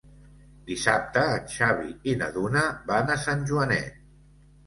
Dissabte 0.69 1.25
en 1.33 1.43
Xavi 1.57 1.91
i 2.13 2.17
na 2.21 2.29
Duna 2.37 2.63
van 2.89 3.13
a 3.17 3.17
Sant 3.27 3.43
Joanet. 3.51 4.03